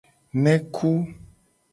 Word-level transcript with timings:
Neku. 0.43 0.91